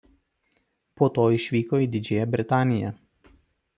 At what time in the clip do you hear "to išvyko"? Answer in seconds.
1.17-1.81